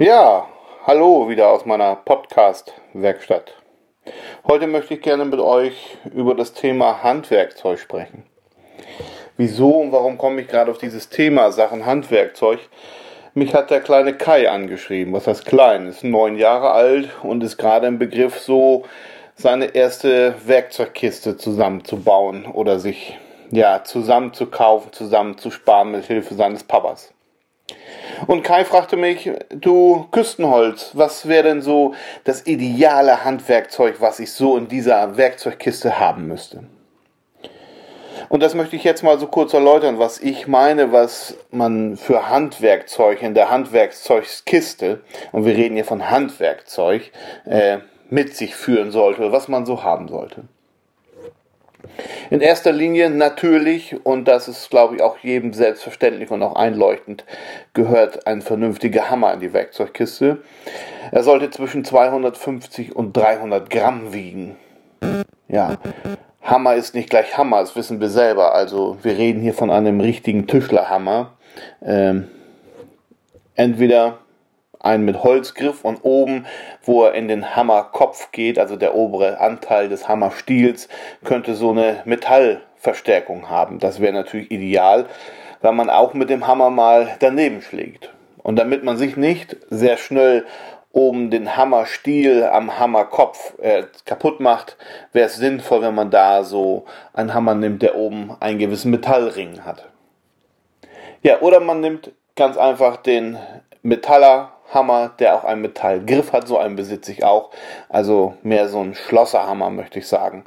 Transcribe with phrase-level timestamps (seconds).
[0.00, 0.48] Ja,
[0.88, 3.54] hallo wieder aus meiner Podcast-Werkstatt.
[4.44, 8.24] Heute möchte ich gerne mit euch über das Thema Handwerkzeug sprechen.
[9.36, 12.58] Wieso und warum komme ich gerade auf dieses Thema Sachen Handwerkzeug?
[13.34, 15.14] Mich hat der kleine Kai angeschrieben.
[15.14, 15.86] Was heißt klein?
[15.86, 18.86] Ist neun Jahre alt und ist gerade im Begriff, so
[19.36, 23.16] seine erste Werkzeugkiste zusammenzubauen oder sich
[23.52, 27.14] ja zusammenzukaufen, zusammenzusparen mit Hilfe seines Papas.
[28.26, 34.32] Und Kai fragte mich, du Küstenholz, was wäre denn so das ideale Handwerkzeug, was ich
[34.32, 36.64] so in dieser Werkzeugkiste haben müsste?
[38.28, 42.28] Und das möchte ich jetzt mal so kurz erläutern, was ich meine, was man für
[42.28, 45.00] Handwerkzeug in der Handwerkzeugskiste,
[45.32, 47.12] und wir reden hier von Handwerkzeug,
[47.44, 47.78] äh,
[48.10, 50.44] mit sich führen sollte, was man so haben sollte.
[52.30, 57.24] In erster Linie natürlich, und das ist, glaube ich, auch jedem selbstverständlich und auch einleuchtend,
[57.72, 60.38] gehört ein vernünftiger Hammer in die Werkzeugkiste.
[61.10, 64.56] Er sollte zwischen 250 und 300 Gramm wiegen.
[65.48, 65.76] Ja,
[66.42, 68.54] Hammer ist nicht gleich Hammer, das wissen wir selber.
[68.54, 71.32] Also wir reden hier von einem richtigen Tischlerhammer.
[71.82, 72.28] Ähm,
[73.54, 74.18] entweder
[74.84, 76.46] einen mit Holzgriff und oben,
[76.82, 80.88] wo er in den Hammerkopf geht, also der obere Anteil des Hammerstiels,
[81.24, 83.78] könnte so eine Metallverstärkung haben.
[83.78, 85.06] Das wäre natürlich ideal,
[85.62, 88.10] weil man auch mit dem Hammer mal daneben schlägt.
[88.42, 90.44] Und damit man sich nicht sehr schnell
[90.92, 94.76] oben den Hammerstiel am Hammerkopf äh, kaputt macht,
[95.12, 99.64] wäre es sinnvoll, wenn man da so einen Hammer nimmt, der oben einen gewissen Metallring
[99.64, 99.88] hat.
[101.22, 103.38] Ja, oder man nimmt ganz einfach den
[103.82, 107.50] Metaller Hammer, der auch einen Metallgriff hat, so einen besitze ich auch.
[107.88, 110.44] Also mehr so ein Schlosserhammer, möchte ich sagen.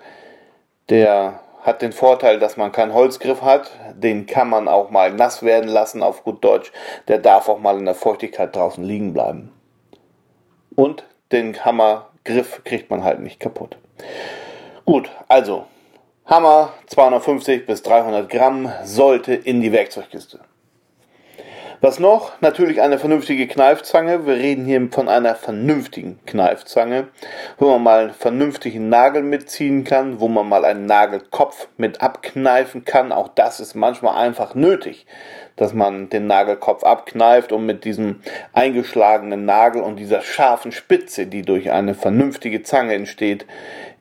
[0.89, 3.71] Der hat den Vorteil, dass man keinen Holzgriff hat.
[3.93, 6.71] Den kann man auch mal nass werden lassen, auf gut Deutsch.
[7.07, 9.51] Der darf auch mal in der Feuchtigkeit draußen liegen bleiben.
[10.75, 13.77] Und den Hammergriff kriegt man halt nicht kaputt.
[14.85, 15.65] Gut, also
[16.25, 20.39] Hammer 250 bis 300 Gramm sollte in die Werkzeugkiste.
[21.79, 22.41] Was noch?
[22.41, 24.25] Natürlich eine vernünftige Kneifzange.
[24.25, 27.09] Wir reden hier von einer vernünftigen Kneifzange,
[27.59, 32.83] wo man mal einen vernünftigen Nagel mitziehen kann, wo man mal einen Nagelkopf mit abkneifen
[32.83, 33.11] kann.
[33.11, 35.05] Auch das ist manchmal einfach nötig,
[35.55, 38.21] dass man den Nagelkopf abkneift und mit diesem
[38.53, 43.45] eingeschlagenen Nagel und dieser scharfen Spitze, die durch eine vernünftige Zange entsteht,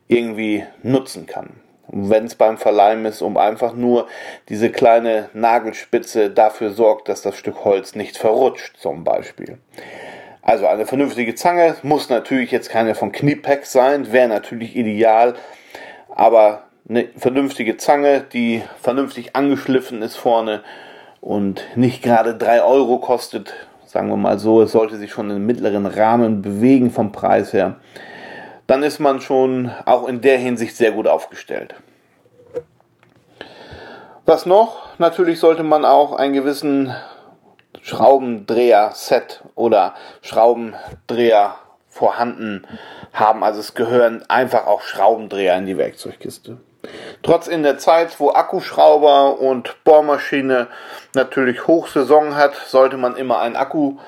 [0.08, 4.06] irgendwie nutzen kann wenn es beim Verleimen ist, um einfach nur
[4.48, 9.58] diese kleine Nagelspitze dafür sorgt, dass das Stück Holz nicht verrutscht, zum Beispiel.
[10.42, 15.34] Also eine vernünftige Zange muss natürlich jetzt keine von Kniepex sein, wäre natürlich ideal,
[16.14, 20.62] aber eine vernünftige Zange, die vernünftig angeschliffen ist vorne
[21.20, 23.54] und nicht gerade 3 Euro kostet,
[23.86, 27.76] sagen wir mal so, es sollte sich schon im mittleren Rahmen bewegen vom Preis her
[28.66, 31.74] dann ist man schon auch in der Hinsicht sehr gut aufgestellt.
[34.24, 34.98] Was noch?
[34.98, 36.94] Natürlich sollte man auch einen gewissen
[37.82, 41.54] Schraubendreher-Set oder Schraubendreher
[41.88, 42.66] vorhanden
[43.12, 43.44] haben.
[43.44, 46.58] Also es gehören einfach auch Schraubendreher in die Werkzeugkiste.
[47.22, 50.66] Trotz in der Zeit, wo Akkuschrauber und Bohrmaschine
[51.14, 53.98] natürlich Hochsaison hat, sollte man immer einen Akku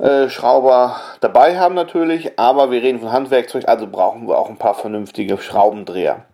[0.00, 4.56] äh, Schrauber dabei haben natürlich, aber wir reden von Handwerkzeug, also brauchen wir auch ein
[4.56, 6.24] paar vernünftige Schraubendreher.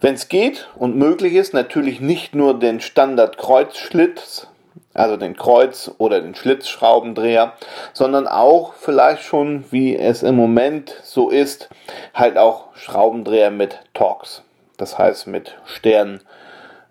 [0.00, 4.46] Wenn es geht und möglich ist, natürlich nicht nur den Standard Kreuzschlitz,
[4.94, 7.54] also den Kreuz- oder den Schlitzschraubendreher,
[7.92, 11.68] sondern auch vielleicht schon, wie es im Moment so ist,
[12.14, 14.42] halt auch Schraubendreher mit Torx.
[14.76, 16.20] Das heißt mit Stern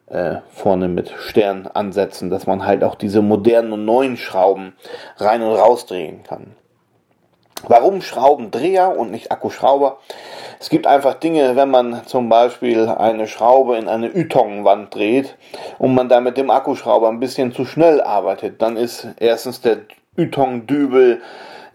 [0.08, 4.74] äh, vorne mit Stern ansetzen, dass man halt auch diese modernen und neuen Schrauben
[5.18, 6.56] rein und rausdrehen kann.
[7.68, 9.98] Warum Schraubendreher und nicht Akkuschrauber?
[10.60, 15.36] Es gibt einfach Dinge, wenn man zum Beispiel eine Schraube in eine Ytong-Wand dreht
[15.80, 19.80] und man da mit dem Akkuschrauber ein bisschen zu schnell arbeitet, dann ist erstens der
[20.18, 21.22] Ytong-Dübel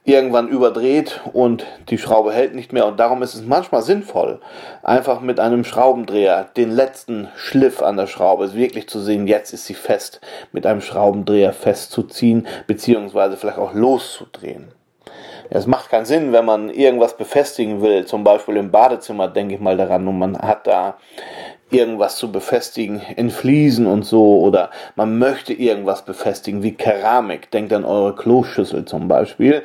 [0.04, 2.86] irgendwann überdreht und die Schraube hält nicht mehr.
[2.86, 4.40] Und darum ist es manchmal sinnvoll,
[4.82, 9.66] einfach mit einem Schraubendreher den letzten Schliff an der Schraube wirklich zu sehen, jetzt ist
[9.66, 10.20] sie fest,
[10.52, 14.72] mit einem Schraubendreher festzuziehen, beziehungsweise vielleicht auch loszudrehen.
[15.52, 19.60] Es macht keinen Sinn, wenn man irgendwas befestigen will, zum Beispiel im Badezimmer, denke ich
[19.60, 20.96] mal daran, und man hat da
[21.70, 27.50] irgendwas zu befestigen in Fliesen und so oder man möchte irgendwas befestigen wie Keramik.
[27.50, 29.62] Denkt an eure Kloschüssel zum Beispiel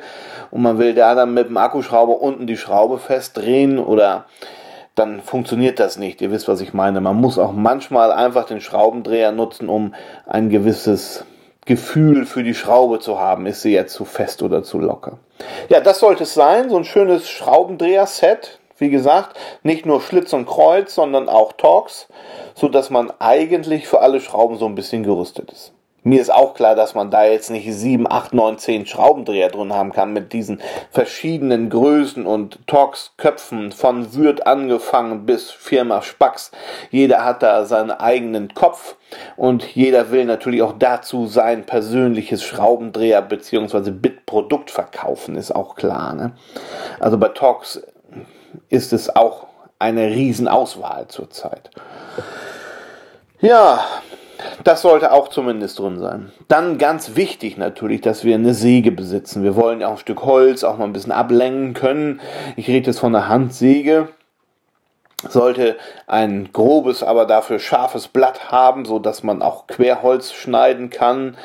[0.50, 4.26] und man will da dann mit dem Akkuschrauber unten die Schraube festdrehen oder
[4.94, 6.22] dann funktioniert das nicht.
[6.22, 7.00] Ihr wisst, was ich meine.
[7.00, 9.94] Man muss auch manchmal einfach den Schraubendreher nutzen, um
[10.26, 11.24] ein gewisses
[11.66, 15.18] Gefühl für die Schraube zu haben, ist sie jetzt zu fest oder zu locker.
[15.68, 18.60] Ja, das sollte es sein, so ein schönes Schraubendreher-Set.
[18.78, 22.08] Wie gesagt, nicht nur Schlitz und Kreuz, sondern auch Torx,
[22.54, 25.72] so dass man eigentlich für alle Schrauben so ein bisschen gerüstet ist.
[26.06, 29.72] Mir ist auch klar, dass man da jetzt nicht 7, 8, 9, 10 Schraubendreher drin
[29.72, 30.60] haben kann mit diesen
[30.92, 36.52] verschiedenen Größen und Torx-Köpfen von Würth angefangen bis Firma Spax.
[36.92, 38.94] Jeder hat da seinen eigenen Kopf
[39.34, 43.90] und jeder will natürlich auch dazu sein persönliches Schraubendreher bzw.
[43.90, 46.14] Bitprodukt verkaufen, ist auch klar.
[46.14, 46.34] Ne?
[47.00, 47.82] Also bei Torx
[48.68, 49.46] ist es auch
[49.78, 51.70] eine Riesenauswahl zurzeit.
[53.40, 53.84] Ja,
[54.64, 56.32] das sollte auch zumindest drin sein.
[56.48, 59.42] Dann ganz wichtig natürlich, dass wir eine Säge besitzen.
[59.42, 62.20] Wir wollen ja auch ein Stück Holz auch mal ein bisschen ablenken können.
[62.56, 64.08] Ich rede jetzt von einer Handsäge.
[65.28, 65.76] Sollte
[66.06, 71.36] ein grobes, aber dafür scharfes Blatt haben, so dass man auch Querholz schneiden kann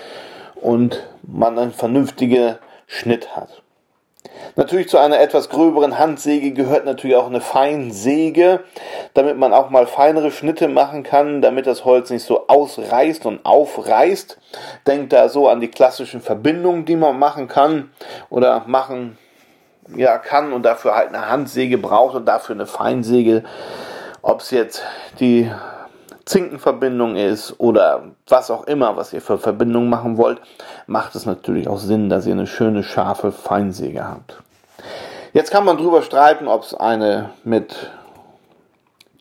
[0.55, 3.61] und man einen vernünftigen Schnitt hat.
[4.55, 8.61] Natürlich zu einer etwas gröberen Handsäge gehört natürlich auch eine Feinsäge,
[9.13, 13.45] damit man auch mal feinere Schnitte machen kann, damit das Holz nicht so ausreißt und
[13.45, 14.37] aufreißt.
[14.87, 17.91] Denkt da so an die klassischen Verbindungen, die man machen kann
[18.29, 19.17] oder machen
[19.95, 23.43] ja, kann und dafür halt eine Handsäge braucht und dafür eine Feinsäge.
[24.21, 24.83] Ob es jetzt
[25.19, 25.49] die
[26.31, 30.39] Zinkenverbindung ist oder was auch immer, was ihr für Verbindungen machen wollt,
[30.87, 34.41] macht es natürlich auch Sinn, dass ihr eine schöne, scharfe Feinsäge habt.
[35.33, 37.91] Jetzt kann man drüber streiten, ob es eine mit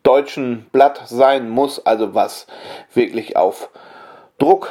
[0.05, 2.47] deutschen Blatt sein muss, also was
[2.95, 3.71] wirklich auf
[4.39, 4.69] Druck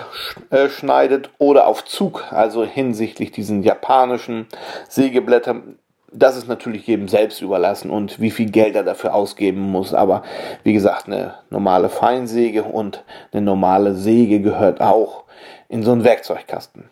[0.50, 4.48] äh, schneidet oder auf Zug, also hinsichtlich diesen japanischen
[4.88, 5.78] Sägeblättern
[6.12, 9.94] das ist natürlich jedem selbst überlassen und wie viel Geld er dafür ausgeben muss.
[9.94, 10.24] Aber
[10.64, 15.24] wie gesagt, eine normale Feinsäge und eine normale Säge gehört auch
[15.68, 16.86] in so einen Werkzeugkasten.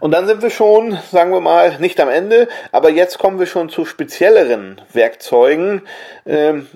[0.00, 3.46] Und dann sind wir schon, sagen wir mal, nicht am Ende, aber jetzt kommen wir
[3.46, 5.82] schon zu spezielleren Werkzeugen.
[6.26, 6.66] Ähm,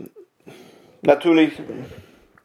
[1.02, 1.52] natürlich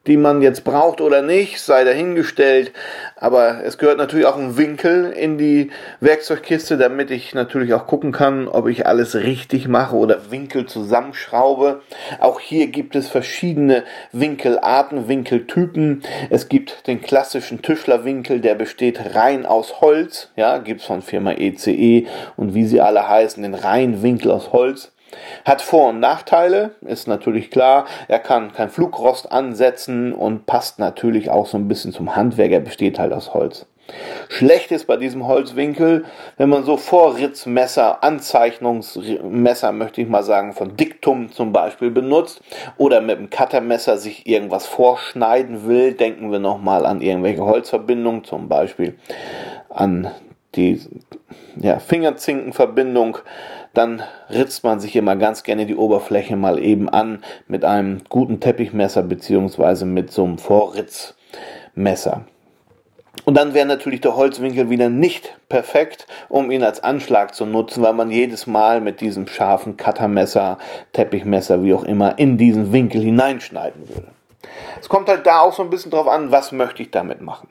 [0.08, 2.72] die man jetzt braucht oder nicht, sei dahingestellt.
[3.16, 5.70] Aber es gehört natürlich auch ein Winkel in die
[6.00, 11.82] Werkzeugkiste, damit ich natürlich auch gucken kann, ob ich alles richtig mache oder Winkel zusammenschraube.
[12.20, 16.02] Auch hier gibt es verschiedene Winkelarten, Winkeltypen.
[16.32, 20.32] Es gibt den klassischen Tischlerwinkel, der besteht rein aus Holz.
[20.36, 22.08] Ja, gibt's von Firma ECE e
[22.38, 24.92] und wie sie alle heißen, den reinen Winkel aus Holz.
[25.46, 27.86] Hat Vor- und Nachteile, ist natürlich klar.
[28.08, 32.52] Er kann kein Flugrost ansetzen und passt natürlich auch so ein bisschen zum Handwerk.
[32.52, 33.66] Er besteht halt aus Holz.
[34.30, 36.06] Schlecht ist bei diesem Holzwinkel,
[36.38, 42.42] wenn man so Vorritzmesser, Anzeichnungsmesser, möchte ich mal sagen, von Diktum zum Beispiel benutzt
[42.78, 45.94] oder mit dem Cuttermesser sich irgendwas vorschneiden will.
[45.94, 48.98] Denken wir nochmal an irgendwelche Holzverbindungen, zum Beispiel
[49.70, 50.12] an
[50.56, 50.82] die
[51.60, 53.18] ja, Fingerzinkenverbindung
[53.74, 58.40] dann ritzt man sich immer ganz gerne die Oberfläche mal eben an mit einem guten
[58.40, 62.26] Teppichmesser beziehungsweise mit so einem Vorritzmesser.
[63.26, 67.84] Und dann wäre natürlich der Holzwinkel wieder nicht perfekt, um ihn als Anschlag zu nutzen,
[67.84, 70.58] weil man jedes Mal mit diesem scharfen Cuttermesser,
[70.94, 74.08] Teppichmesser, wie auch immer, in diesen Winkel hineinschneiden würde.
[74.80, 77.48] Es kommt halt da auch so ein bisschen drauf an, was möchte ich damit machen.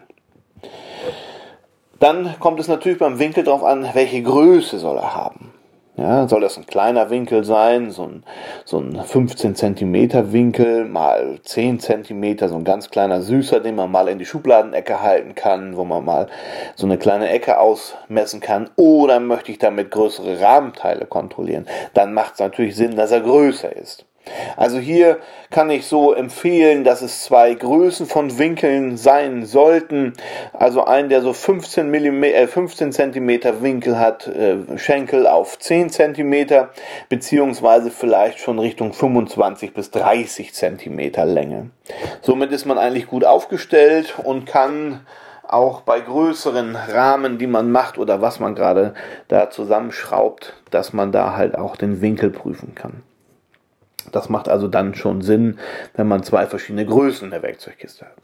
[2.00, 5.52] Dann kommt es natürlich beim Winkel drauf an, welche Größe soll er haben.
[5.98, 8.24] Ja, soll das ein kleiner Winkel sein, so ein,
[8.64, 13.90] so ein 15 cm Winkel mal 10 cm, so ein ganz kleiner Süßer, den man
[13.90, 16.28] mal in die Schubladenecke halten kann, wo man mal
[16.74, 18.70] so eine kleine Ecke ausmessen kann.
[18.76, 21.66] Oder möchte ich damit größere Rahmenteile kontrollieren?
[21.92, 24.06] Dann macht es natürlich Sinn, dass er größer ist.
[24.56, 25.18] Also hier
[25.50, 30.12] kann ich so empfehlen, dass es zwei Größen von Winkeln sein sollten.
[30.52, 35.90] Also einen, der so 15, mm, äh, 15 cm Winkel hat, äh, Schenkel auf 10
[35.90, 36.68] cm,
[37.08, 41.70] beziehungsweise vielleicht schon Richtung 25 bis 30 cm Länge.
[42.22, 45.00] Somit ist man eigentlich gut aufgestellt und kann
[45.50, 48.94] auch bei größeren Rahmen, die man macht oder was man gerade
[49.28, 53.02] da zusammenschraubt, dass man da halt auch den Winkel prüfen kann.
[54.12, 55.58] Das macht also dann schon Sinn,
[55.94, 58.16] wenn man zwei verschiedene Größen in der Werkzeugkiste hat.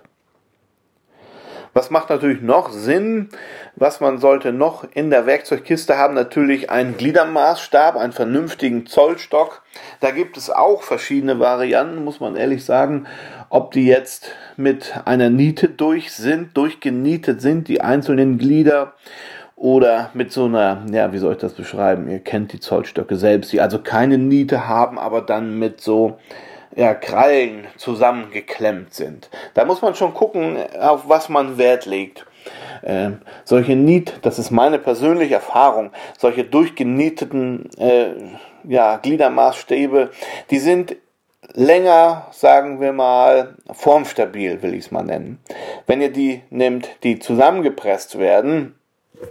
[1.76, 3.28] Was macht natürlich noch Sinn?
[3.74, 6.14] Was man sollte noch in der Werkzeugkiste haben?
[6.14, 9.62] Natürlich einen Gliedermaßstab, einen vernünftigen Zollstock.
[10.00, 13.06] Da gibt es auch verschiedene Varianten, muss man ehrlich sagen.
[13.50, 18.94] Ob die jetzt mit einer Niete durch sind, durchgenietet sind, die einzelnen Glieder,
[19.56, 22.08] oder mit so einer, ja, wie soll ich das beschreiben?
[22.08, 26.18] Ihr kennt die Zollstöcke selbst, die also keine Niete haben, aber dann mit so
[26.76, 29.30] ja, Krallen zusammengeklemmt sind.
[29.54, 32.26] Da muss man schon gucken, auf was man Wert legt.
[32.82, 33.10] äh,
[33.44, 38.10] solche Niet, das ist meine persönliche Erfahrung, solche durchgenieteten äh,
[38.64, 40.10] ja, Gliedermaßstäbe,
[40.50, 40.96] die sind
[41.52, 45.38] länger, sagen wir mal, formstabil, will ich es mal nennen.
[45.86, 48.74] Wenn ihr die nimmt, die zusammengepresst werden,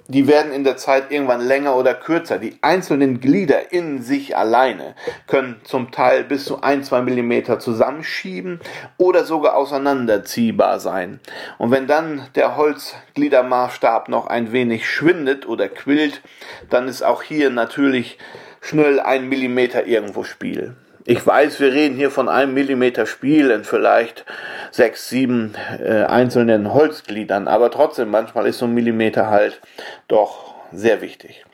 [0.07, 2.37] die werden in der Zeit irgendwann länger oder kürzer.
[2.37, 4.95] Die einzelnen Glieder in sich alleine
[5.27, 8.59] können zum Teil bis zu ein, zwei Millimeter zusammenschieben
[8.97, 11.19] oder sogar auseinanderziehbar sein.
[11.57, 16.21] Und wenn dann der Holzgliedermaßstab noch ein wenig schwindet oder quillt,
[16.69, 18.17] dann ist auch hier natürlich
[18.61, 20.75] schnell ein Millimeter irgendwo Spiel.
[21.07, 24.25] Ich weiß, wir reden hier von einem Millimeter Spiel in vielleicht
[24.71, 29.61] sechs, sieben äh, einzelnen Holzgliedern, aber trotzdem, manchmal ist so ein Millimeter halt
[30.07, 31.45] doch sehr wichtig.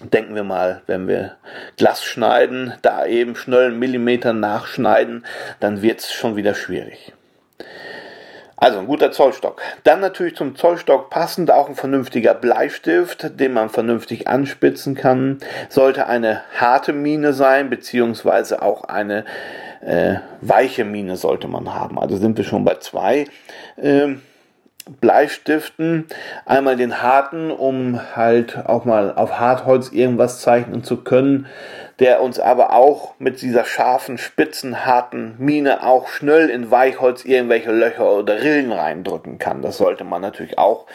[0.00, 1.36] Denken wir mal, wenn wir
[1.76, 5.26] Glas schneiden, da eben schnell einen Millimeter nachschneiden,
[5.60, 7.12] dann wird es schon wieder schwierig.
[8.60, 9.62] Also ein guter Zollstock.
[9.84, 15.38] Dann natürlich zum Zollstock passend auch ein vernünftiger Bleistift, den man vernünftig anspitzen kann.
[15.68, 19.24] Sollte eine harte Mine sein, beziehungsweise auch eine
[19.80, 22.00] äh, weiche Mine sollte man haben.
[22.00, 23.26] Also sind wir schon bei zwei.
[23.80, 24.22] Ähm,
[25.00, 26.06] Bleistiften.
[26.46, 31.46] Einmal den harten, um halt auch mal auf Hartholz irgendwas zeichnen zu können,
[31.98, 37.72] der uns aber auch mit dieser scharfen, spitzen, harten Mine auch schnell in Weichholz irgendwelche
[37.72, 39.62] Löcher oder Rillen reindrücken kann.
[39.62, 40.86] Das sollte man natürlich auch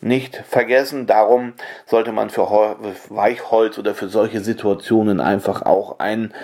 [0.00, 1.06] nicht vergessen.
[1.06, 1.54] Darum
[1.86, 2.76] sollte man für
[3.08, 6.34] Weichholz oder für solche Situationen einfach auch einen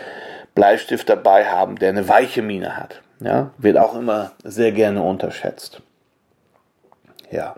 [0.55, 3.03] Bleistift dabei haben, der eine weiche Mine hat.
[3.21, 5.83] Ja, wird auch immer sehr gerne unterschätzt.
[7.31, 7.57] Ja,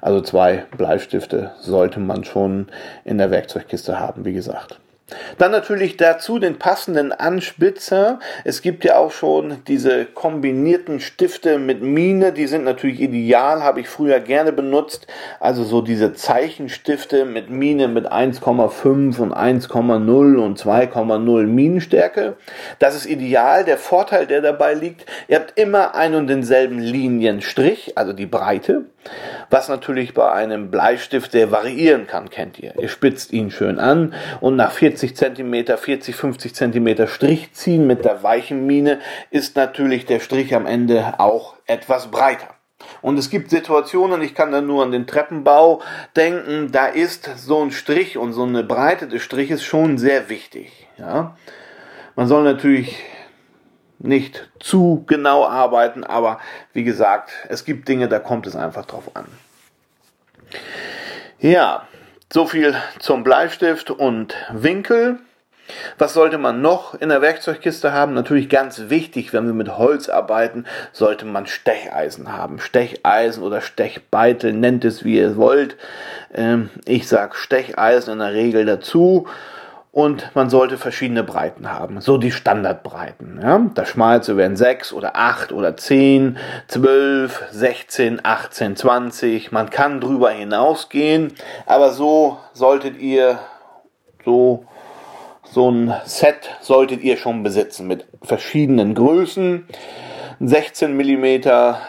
[0.00, 2.68] also zwei Bleistifte sollte man schon
[3.04, 4.80] in der Werkzeugkiste haben, wie gesagt.
[5.38, 8.18] Dann natürlich dazu den passenden Anspitzer.
[8.44, 13.80] Es gibt ja auch schon diese kombinierten Stifte mit Mine, die sind natürlich ideal, habe
[13.80, 15.06] ich früher gerne benutzt.
[15.38, 22.36] Also so diese Zeichenstifte mit Mine mit 1,5 und 1,0 und 2,0 Minenstärke.
[22.78, 23.64] Das ist ideal.
[23.64, 28.84] Der Vorteil, der dabei liegt, ihr habt immer einen und denselben Linienstrich, also die Breite
[29.48, 32.74] was natürlich bei einem Bleistift sehr variieren kann, kennt ihr.
[32.78, 38.04] Ihr spitzt ihn schön an und nach 40 cm, 40, 50 cm Strich ziehen mit
[38.04, 42.48] der weichen Mine ist natürlich der Strich am Ende auch etwas breiter.
[43.02, 45.82] Und es gibt Situationen, ich kann da nur an den Treppenbau
[46.16, 50.88] denken, da ist so ein Strich und so eine Breite des Striches schon sehr wichtig.
[50.96, 51.36] Ja?
[52.16, 52.96] Man soll natürlich
[53.98, 56.40] nicht zu genau arbeiten, aber
[56.72, 59.26] wie gesagt, es gibt Dinge, da kommt es einfach drauf an.
[61.38, 61.86] Ja,
[62.32, 65.18] so viel zum Bleistift und Winkel.
[65.98, 68.14] Was sollte man noch in der Werkzeugkiste haben?
[68.14, 72.58] Natürlich ganz wichtig, wenn wir mit Holz arbeiten, sollte man Stecheisen haben.
[72.58, 75.76] Stecheisen oder Stechbeitel, nennt es wie ihr wollt.
[76.34, 79.28] Ähm, ich sage Stecheisen in der Regel dazu
[79.92, 83.40] und man sollte verschiedene Breiten haben, so die Standardbreiten.
[83.42, 83.60] Ja?
[83.74, 89.52] Das Schmalste wären 6 oder 8 oder 10, 12, 16, 18, 20.
[89.52, 91.32] Man kann drüber hinausgehen,
[91.66, 93.38] aber so solltet ihr
[94.24, 94.64] so
[95.52, 99.66] so ein Set solltet ihr schon besitzen mit verschiedenen Größen.
[100.38, 101.42] 16 mm,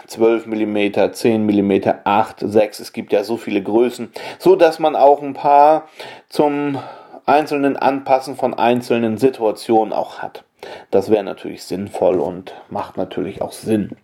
[0.08, 2.80] 12 mm, 10 mm, 8, 6.
[2.80, 5.88] Es gibt ja so viele Größen, so dass man auch ein paar
[6.28, 6.80] zum
[7.26, 10.44] einzelnen Anpassen von einzelnen Situationen auch hat.
[10.92, 13.98] Das wäre natürlich sinnvoll und macht natürlich auch Sinn.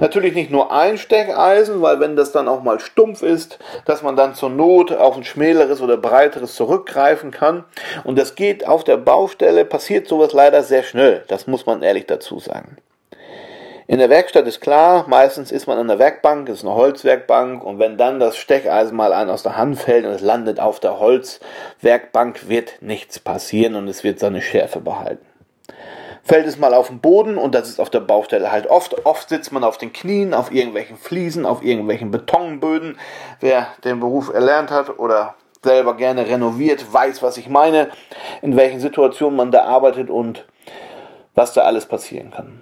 [0.00, 4.16] Natürlich nicht nur ein Steckeisen, weil wenn das dann auch mal stumpf ist, dass man
[4.16, 7.64] dann zur Not auf ein schmäleres oder breiteres zurückgreifen kann.
[8.04, 11.24] Und das geht auf der Baustelle, passiert sowas leider sehr schnell.
[11.28, 12.76] Das muss man ehrlich dazu sagen.
[13.90, 17.78] In der Werkstatt ist klar, meistens ist man an der Werkbank, ist eine Holzwerkbank und
[17.78, 21.00] wenn dann das Stecheisen mal an aus der Hand fällt und es landet auf der
[21.00, 25.24] Holzwerkbank, wird nichts passieren und es wird seine Schärfe behalten.
[26.22, 29.06] Fällt es mal auf den Boden und das ist auf der Baustelle halt oft.
[29.06, 32.98] Oft sitzt man auf den Knien, auf irgendwelchen Fliesen, auf irgendwelchen Betonböden.
[33.40, 37.88] Wer den Beruf erlernt hat oder selber gerne renoviert, weiß, was ich meine,
[38.42, 40.44] in welchen Situationen man da arbeitet und
[41.34, 42.60] was da alles passieren kann.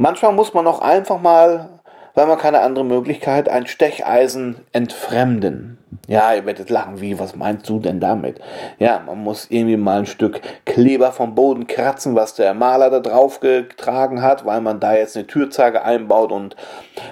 [0.00, 1.80] Manchmal muss man auch einfach mal,
[2.14, 5.76] weil man keine andere Möglichkeit, ein Stecheisen entfremden.
[6.06, 8.40] Ja, ihr werdet lachen, wie, was meinst du denn damit?
[8.78, 13.00] Ja, man muss irgendwie mal ein Stück Kleber vom Boden kratzen, was der Maler da
[13.00, 16.54] drauf getragen hat, weil man da jetzt eine Türzage einbaut und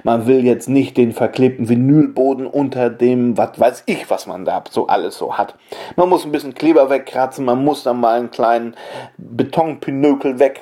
[0.04, 4.62] man will jetzt nicht den verklebten Vinylboden unter dem, was weiß ich, was man da
[4.70, 5.56] so alles so hat.
[5.96, 8.76] Man muss ein bisschen Kleber wegkratzen, man muss dann mal einen kleinen
[9.18, 10.60] Betonpinökel weg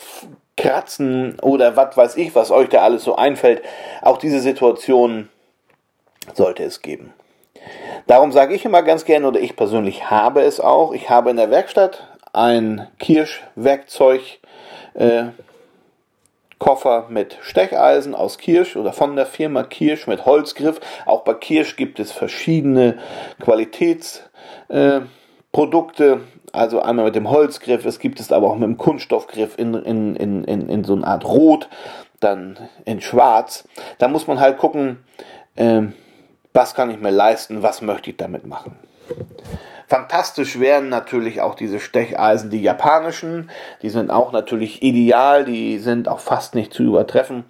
[0.56, 3.62] kratzen oder was weiß ich, was euch da alles so einfällt.
[4.02, 5.28] Auch diese Situation
[6.34, 7.12] sollte es geben.
[8.06, 11.36] Darum sage ich immer ganz gerne, oder ich persönlich habe es auch, ich habe in
[11.36, 14.20] der Werkstatt ein Kirschwerkzeug
[14.94, 15.24] äh,
[16.58, 20.80] Koffer mit Stecheisen aus Kirsch oder von der Firma Kirsch mit Holzgriff.
[21.04, 22.98] Auch bei Kirsch gibt es verschiedene
[23.40, 25.04] Qualitätsprodukte.
[25.04, 25.23] Äh,
[26.52, 30.16] also einmal mit dem Holzgriff, es gibt es aber auch mit dem Kunststoffgriff in, in,
[30.16, 31.68] in, in, in so einer Art Rot,
[32.20, 33.66] dann in Schwarz.
[33.98, 35.04] Da muss man halt gucken,
[35.56, 35.82] äh,
[36.52, 38.76] was kann ich mir leisten, was möchte ich damit machen.
[39.88, 43.50] Fantastisch wären natürlich auch diese Stecheisen, die japanischen.
[43.82, 47.44] Die sind auch natürlich ideal, die sind auch fast nicht zu übertreffen.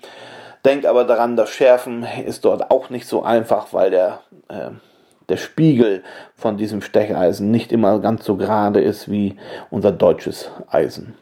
[0.64, 4.70] Denkt aber daran, das Schärfen ist dort auch nicht so einfach, weil der, äh,
[5.28, 6.02] der Spiegel
[6.36, 9.36] von diesem Stecheisen nicht immer ganz so gerade ist wie
[9.70, 11.14] unser deutsches Eisen.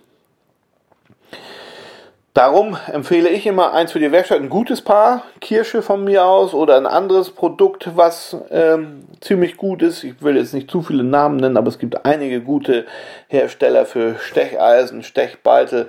[2.35, 6.55] Darum empfehle ich immer eins für die Werkstatt, ein gutes Paar, Kirsche von mir aus
[6.55, 10.03] oder ein anderes Produkt, was ähm, ziemlich gut ist.
[10.03, 12.87] Ich will jetzt nicht zu viele Namen nennen, aber es gibt einige gute
[13.29, 15.89] Hersteller für Stecheisen, Stechbeitel.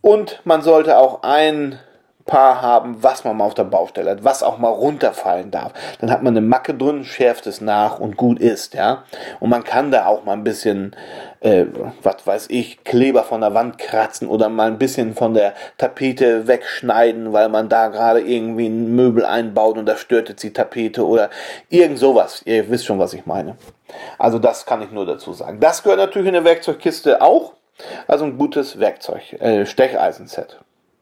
[0.00, 1.78] Und man sollte auch ein
[2.28, 5.72] Paar haben, was man mal auf der Baustelle hat, was auch mal runterfallen darf.
[5.98, 9.04] Dann hat man eine Macke drin, schärft es nach und gut ist, ja.
[9.40, 10.94] Und man kann da auch mal ein bisschen,
[11.40, 11.64] äh,
[12.02, 16.46] was weiß ich, Kleber von der Wand kratzen oder mal ein bisschen von der Tapete
[16.46, 21.06] wegschneiden, weil man da gerade irgendwie ein Möbel einbaut und da stört jetzt die Tapete
[21.06, 21.30] oder
[21.70, 22.42] irgend sowas.
[22.44, 23.56] Ihr wisst schon, was ich meine.
[24.18, 25.60] Also das kann ich nur dazu sagen.
[25.60, 27.54] Das gehört natürlich in der Werkzeugkiste auch.
[28.06, 30.58] Also ein gutes Werkzeug, äh, Stecheisenset.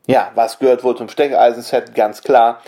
[0.06, 1.94] Ja, was gehört wohl zum Stecheisenset?
[1.94, 2.60] Ganz klar.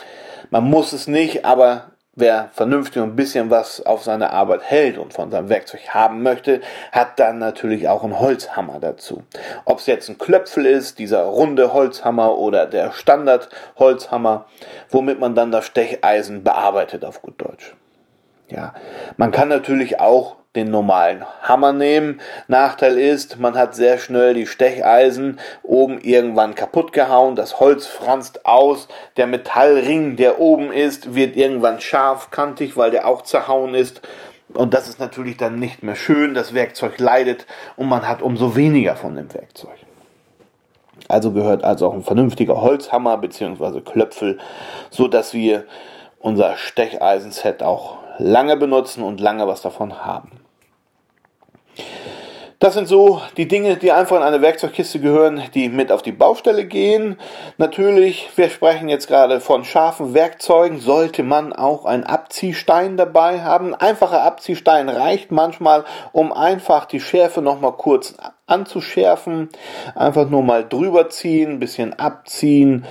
[0.51, 4.99] Man muss es nicht, aber wer vernünftig und ein bisschen was auf seine Arbeit hält
[4.99, 9.23] und von seinem Werkzeug haben möchte, hat dann natürlich auch einen Holzhammer dazu.
[9.65, 14.47] Ob es jetzt ein Klöpfel ist, dieser runde Holzhammer oder der Standard Holzhammer,
[14.91, 17.77] womit man dann das Stecheisen bearbeitet auf gut Deutsch.
[18.49, 18.75] Ja,
[19.17, 22.21] man kann natürlich auch den normalen Hammer nehmen.
[22.49, 27.37] Nachteil ist, man hat sehr schnell die Stecheisen oben irgendwann kaputt gehauen.
[27.37, 28.89] Das Holz franzt aus.
[29.17, 34.01] Der Metallring, der oben ist, wird irgendwann scharf, kantig, weil der auch zerhauen ist.
[34.55, 36.33] Und das ist natürlich dann nicht mehr schön.
[36.33, 37.47] Das Werkzeug leidet
[37.77, 39.77] und man hat umso weniger von dem Werkzeug.
[41.07, 43.83] Also gehört also auch ein vernünftiger Holzhammer bzw.
[43.83, 44.39] Klöpfel,
[44.91, 45.65] so dass wir
[46.19, 50.31] unser Stecheisenset auch lange benutzen und lange was davon haben.
[52.61, 56.11] Das sind so die Dinge, die einfach in eine Werkzeugkiste gehören, die mit auf die
[56.11, 57.17] Baustelle gehen.
[57.57, 63.75] Natürlich, wir sprechen jetzt gerade von scharfen Werkzeugen, sollte man auch einen Abziehstein dabei haben.
[63.75, 68.17] Ein einfacher Abziehstein reicht manchmal, um einfach die Schärfe nochmal kurz
[68.49, 69.51] anzuschärfen.
[69.95, 72.87] Einfach nur mal drüber ziehen, ein bisschen abziehen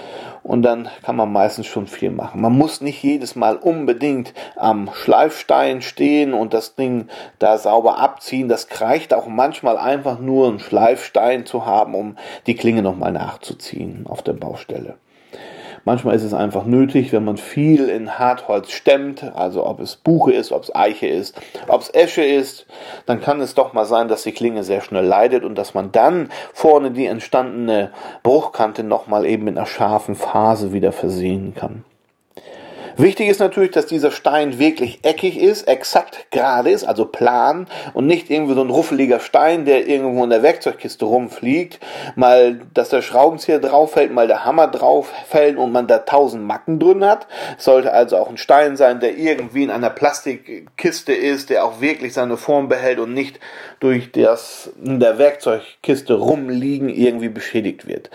[0.47, 2.39] und dann kann man meistens schon viel machen.
[2.39, 8.47] Man muss nicht jedes Mal unbedingt am Schleifstein stehen und das Ding da sauber abziehen.
[8.47, 12.15] Das reicht auch manchmal einfach nur einen Schleifstein zu haben, um
[12.47, 14.95] die Klinge nochmal nachzuziehen auf der Baustelle.
[15.87, 20.33] Manchmal ist es einfach nötig, wenn man viel in Hartholz stemmt, also ob es Buche
[20.33, 22.65] ist, ob es Eiche ist, ob es Esche ist,
[23.05, 25.93] dann kann es doch mal sein, dass die Klinge sehr schnell leidet und dass man
[25.93, 31.85] dann vorne die entstandene Bruchkante nochmal eben mit einer scharfen Phase wieder versehen kann.
[32.99, 38.07] Wichtig ist natürlich, dass dieser Stein wirklich eckig ist, exakt gerade ist, also plan und
[38.07, 41.79] nicht irgendwie so ein ruffeliger Stein, der irgendwo in der Werkzeugkiste rumfliegt,
[42.15, 46.43] mal, dass der Schraubenzieher drauf fällt, mal der Hammer drauf fällt und man da tausend
[46.43, 47.27] Macken drin hat.
[47.59, 52.13] Sollte also auch ein Stein sein, der irgendwie in einer Plastikkiste ist, der auch wirklich
[52.13, 53.39] seine Form behält und nicht
[53.79, 58.09] durch das in der Werkzeugkiste rumliegen irgendwie beschädigt wird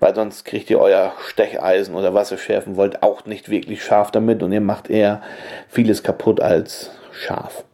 [0.00, 4.10] weil sonst kriegt ihr euer Stecheisen oder was ihr schärfen wollt auch nicht wirklich scharf
[4.10, 5.22] damit und ihr macht eher
[5.68, 7.64] vieles kaputt als scharf.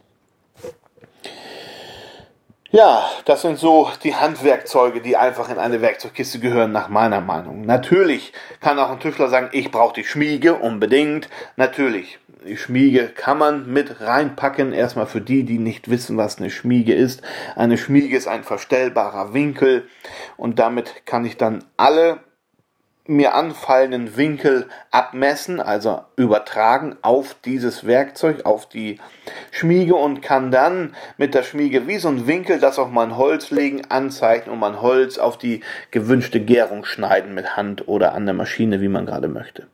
[2.70, 7.62] Ja, das sind so die Handwerkzeuge, die einfach in eine Werkzeugkiste gehören, nach meiner Meinung.
[7.62, 11.30] Natürlich kann auch ein Tischler sagen, ich brauche die Schmiege unbedingt.
[11.56, 14.72] Natürlich, die Schmiege kann man mit reinpacken.
[14.72, 17.22] Erstmal für die, die nicht wissen, was eine Schmiege ist.
[17.56, 19.88] Eine Schmiege ist ein verstellbarer Winkel
[20.36, 22.20] und damit kann ich dann alle
[23.08, 29.00] mir anfallenden Winkel abmessen, also übertragen auf dieses Werkzeug, auf die
[29.50, 33.50] Schmiege und kann dann mit der Schmiege wie so ein Winkel das auf mein Holz
[33.50, 38.34] legen, anzeichnen und mein Holz auf die gewünschte Gärung schneiden mit Hand oder an der
[38.34, 39.66] Maschine, wie man gerade möchte.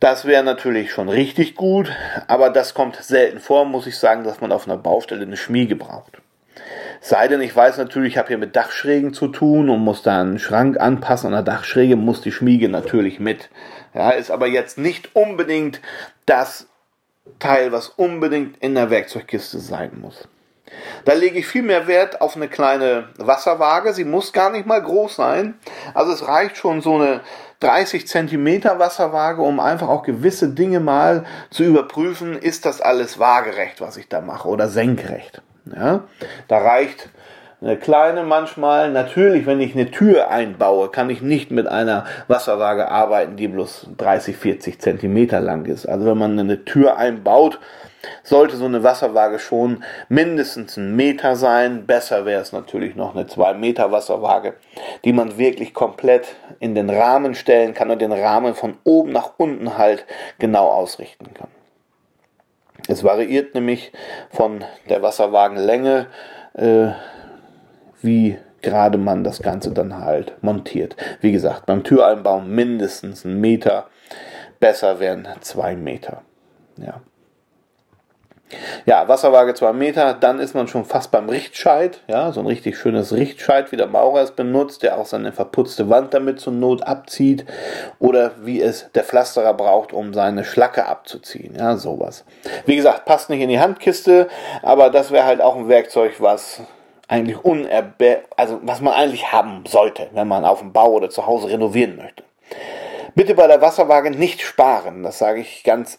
[0.00, 1.90] Das wäre natürlich schon richtig gut,
[2.28, 5.74] aber das kommt selten vor, muss ich sagen, dass man auf einer Baustelle eine Schmiege
[5.74, 6.18] braucht.
[7.00, 10.20] Sei denn, ich weiß natürlich, ich habe hier mit Dachschrägen zu tun und muss da
[10.20, 11.28] einen Schrank anpassen.
[11.28, 13.50] An der Dachschräge muss die Schmiege natürlich mit.
[13.94, 15.80] Ja, ist aber jetzt nicht unbedingt
[16.26, 16.68] das
[17.38, 20.28] Teil, was unbedingt in der Werkzeugkiste sein muss.
[21.04, 23.94] Da lege ich viel mehr Wert auf eine kleine Wasserwaage.
[23.94, 25.54] Sie muss gar nicht mal groß sein.
[25.94, 27.20] Also es reicht schon so eine
[27.60, 33.80] 30 Zentimeter Wasserwaage, um einfach auch gewisse Dinge mal zu überprüfen, ist das alles waagerecht,
[33.80, 35.42] was ich da mache oder senkrecht.
[35.74, 36.04] Ja?
[36.46, 37.08] Da reicht
[37.60, 38.92] eine kleine manchmal.
[38.92, 43.88] Natürlich, wenn ich eine Tür einbaue, kann ich nicht mit einer Wasserwaage arbeiten, die bloß
[43.96, 45.86] 30, 40 Zentimeter lang ist.
[45.86, 47.58] Also wenn man eine Tür einbaut,
[48.22, 51.86] sollte so eine Wasserwaage schon mindestens ein Meter sein.
[51.86, 54.54] Besser wäre es natürlich noch eine 2 Meter Wasserwaage,
[55.04, 59.32] die man wirklich komplett in den Rahmen stellen kann und den Rahmen von oben nach
[59.36, 60.06] unten halt
[60.38, 61.48] genau ausrichten kann.
[62.88, 63.92] Es variiert nämlich
[64.30, 66.06] von der Wasserwagenlänge
[66.54, 66.88] äh,
[68.02, 70.96] wie gerade man das Ganze dann halt montiert.
[71.20, 73.86] Wie gesagt, beim Türeinbau mindestens ein Meter,
[74.60, 76.22] besser wären zwei Meter.
[76.76, 77.00] Ja.
[78.86, 82.78] Ja, Wasserwaage 2 Meter, dann ist man schon fast beim Richtscheit, ja, so ein richtig
[82.78, 86.82] schönes Richtscheit, wie der Maurer es benutzt, der auch seine verputzte Wand damit zur Not
[86.82, 87.44] abzieht
[87.98, 92.24] oder wie es der Pflasterer braucht, um seine Schlacke abzuziehen, ja, sowas.
[92.64, 94.28] Wie gesagt, passt nicht in die Handkiste,
[94.62, 96.62] aber das wäre halt auch ein Werkzeug, was
[97.08, 101.26] eigentlich unerbe also was man eigentlich haben sollte, wenn man auf dem Bau oder zu
[101.26, 102.22] Hause renovieren möchte.
[103.14, 105.98] Bitte bei der Wasserwaage nicht sparen, das sage ich ganz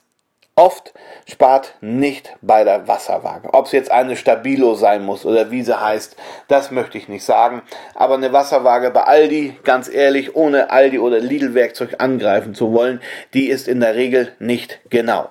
[0.59, 0.93] oft,
[1.25, 3.53] spart nicht bei der Wasserwaage.
[3.53, 6.17] Ob es jetzt eine Stabilo sein muss oder wie sie heißt,
[6.49, 7.61] das möchte ich nicht sagen.
[7.95, 12.99] Aber eine Wasserwaage bei Aldi, ganz ehrlich, ohne Aldi oder Lidl Werkzeug angreifen zu wollen,
[13.33, 15.29] die ist in der Regel nicht genau.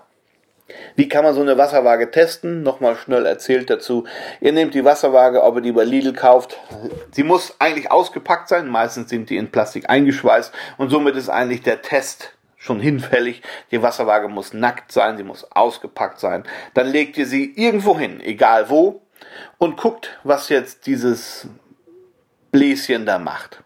[0.96, 2.62] Wie kann man so eine Wasserwaage testen?
[2.62, 4.04] Nochmal schnell erzählt dazu.
[4.40, 6.58] Ihr nehmt die Wasserwaage, ob ihr die bei Lidl kauft.
[7.10, 8.68] Sie muss eigentlich ausgepackt sein.
[8.68, 13.42] Meistens sind die in Plastik eingeschweißt und somit ist eigentlich der Test schon hinfällig.
[13.70, 16.44] Die Wasserwaage muss nackt sein, sie muss ausgepackt sein.
[16.74, 19.02] Dann legt ihr sie irgendwo hin, egal wo,
[19.56, 21.48] und guckt, was jetzt dieses
[22.50, 23.62] Bläschen da macht.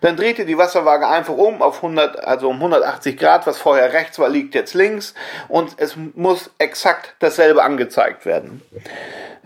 [0.00, 3.92] Dann dreht ihr die Wasserwaage einfach um auf 100, also um 180 Grad, was vorher
[3.92, 5.14] rechts war, liegt jetzt links
[5.48, 8.62] und es muss exakt dasselbe angezeigt werden.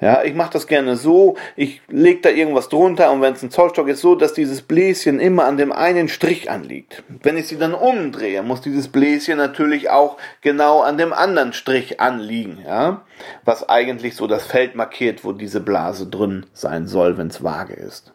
[0.00, 3.50] Ja, ich mache das gerne so, ich lege da irgendwas drunter und wenn es ein
[3.50, 7.04] Zollstock ist, so, dass dieses Bläschen immer an dem einen Strich anliegt.
[7.22, 12.00] Wenn ich sie dann umdrehe, muss dieses Bläschen natürlich auch genau an dem anderen Strich
[12.00, 13.02] anliegen, ja,
[13.44, 17.74] was eigentlich so das Feld markiert, wo diese Blase drin sein soll, wenn es vage
[17.74, 18.12] ist.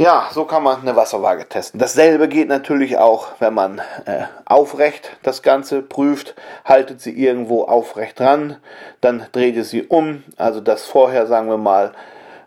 [0.00, 1.80] Ja, so kann man eine Wasserwaage testen.
[1.80, 6.36] Dasselbe geht natürlich auch, wenn man äh, aufrecht das Ganze prüft.
[6.64, 8.58] Haltet sie irgendwo aufrecht dran,
[9.00, 10.22] dann dreht ihr sie um.
[10.36, 11.94] Also das vorher, sagen wir mal,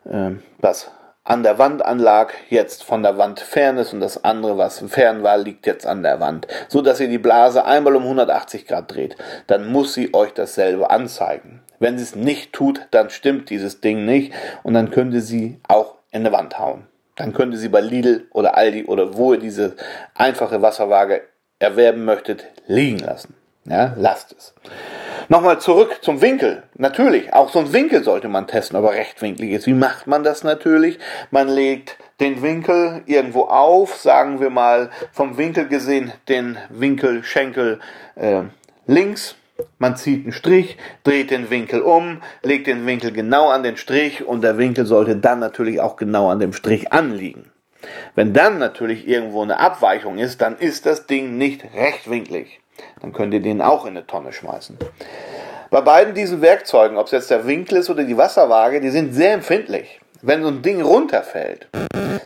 [0.06, 0.92] äh, das
[1.26, 5.22] an der Wand anlag, jetzt von der Wand fern ist und das andere, was fern
[5.22, 6.48] war, liegt jetzt an der Wand.
[6.70, 9.18] So dass ihr die Blase einmal um 180 Grad dreht.
[9.48, 11.62] Dann muss sie euch dasselbe anzeigen.
[11.80, 14.32] Wenn sie es nicht tut, dann stimmt dieses Ding nicht
[14.64, 16.88] und dann könnt ihr sie auch in die Wand hauen
[17.22, 19.76] dann könnt ihr sie bei Lidl oder Aldi oder wo ihr diese
[20.16, 21.22] einfache Wasserwaage
[21.60, 23.36] erwerben möchtet, liegen lassen.
[23.66, 24.56] Ja, lasst es.
[25.30, 26.64] Nochmal zurück zum Winkel.
[26.74, 29.68] Natürlich, auch so ein Winkel sollte man testen, ob er rechtwinklig ist.
[29.68, 30.98] Wie macht man das natürlich?
[31.30, 37.80] Man legt den Winkel irgendwo auf, sagen wir mal vom Winkel gesehen den Winkelschenkel
[38.16, 38.42] äh,
[38.88, 39.36] links
[39.80, 44.26] man zieht einen Strich, dreht den Winkel um, legt den Winkel genau an den Strich
[44.26, 47.52] und der Winkel sollte dann natürlich auch genau an dem Strich anliegen.
[48.16, 52.60] Wenn dann natürlich irgendwo eine Abweichung ist, dann ist das Ding nicht rechtwinklig.
[53.02, 54.78] Dann könnt ihr den auch in eine Tonne schmeißen.
[55.70, 59.14] Bei beiden diesen Werkzeugen, ob es jetzt der Winkel ist oder die Wasserwaage, die sind
[59.14, 61.68] sehr empfindlich wenn so ein Ding runterfällt,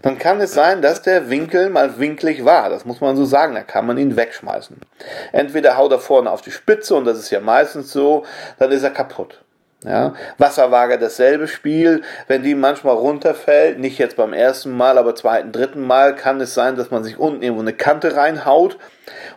[0.02, 2.70] dann kann es sein, dass der Winkel mal winklig war.
[2.70, 3.56] Das muss man so sagen.
[3.56, 4.78] Da kann man ihn wegschmeißen.
[5.32, 8.26] Entweder haut er vorne auf die Spitze und das ist ja meistens so,
[8.60, 9.42] dann ist er kaputt.
[9.84, 12.02] Ja, Wasserwaage dasselbe Spiel.
[12.28, 16.56] Wenn die manchmal runterfällt, nicht jetzt beim ersten Mal, aber zweiten, dritten Mal, kann es
[16.56, 18.78] sein, dass man sich unten irgendwo eine Kante reinhaut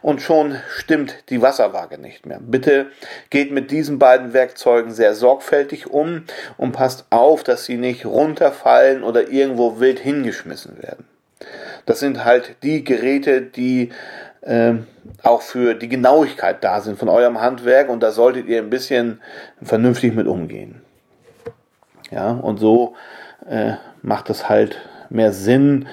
[0.03, 2.41] und schon stimmt die Wasserwaage nicht mehr.
[2.41, 2.87] Bitte
[3.31, 6.25] geht mit diesen beiden Werkzeugen sehr sorgfältig um
[6.57, 11.07] und passt auf, dass sie nicht runterfallen oder irgendwo wild hingeschmissen werden.
[11.87, 13.91] Das sind halt die Geräte, die
[14.43, 14.75] äh,
[15.23, 19.21] auch für die Genauigkeit da sind von eurem Handwerk und da solltet ihr ein bisschen
[19.63, 20.83] vernünftig mit umgehen.
[22.11, 22.95] Ja, und so
[23.49, 24.79] äh, macht es halt
[25.11, 25.89] mehr Sinn,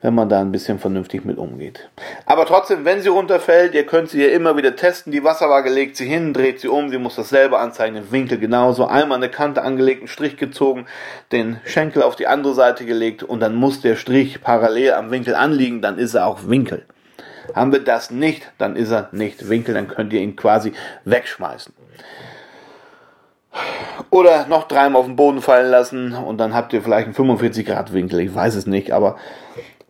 [0.00, 1.90] wenn man da ein bisschen vernünftig mit umgeht.
[2.24, 5.12] Aber trotzdem, wenn sie runterfällt, ihr könnt sie ja immer wieder testen.
[5.12, 8.38] Die Wasserwaage legt sie hin, dreht sie um, sie muss das selber anzeigen, den Winkel
[8.38, 8.86] genauso.
[8.86, 10.86] Einmal eine Kante angelegt, einen Strich gezogen,
[11.32, 15.34] den Schenkel auf die andere Seite gelegt und dann muss der Strich parallel am Winkel
[15.34, 16.84] anliegen, dann ist er auch Winkel.
[17.54, 20.74] Haben wir das nicht, dann ist er nicht Winkel, dann könnt ihr ihn quasi
[21.06, 21.72] wegschmeißen.
[24.10, 27.66] Oder noch dreimal auf den Boden fallen lassen und dann habt ihr vielleicht einen 45
[27.66, 28.20] Grad Winkel.
[28.20, 29.16] Ich weiß es nicht, aber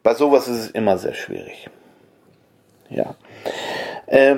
[0.08, 1.68] bei sowas ist es immer sehr schwierig.
[2.88, 3.14] Ja.
[4.06, 4.36] Äh,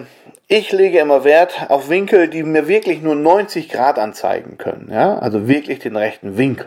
[0.48, 4.88] ich lege immer Wert auf Winkel, die mir wirklich nur 90 Grad anzeigen können.
[4.90, 6.66] Ja, also wirklich den rechten Winkel.